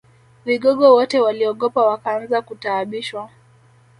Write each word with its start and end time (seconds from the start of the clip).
Vigogo 0.45 0.93
wote 0.95 1.19
waliogopa 1.19 1.85
wakaanza 1.85 2.41
kutaabishwa 2.41 3.29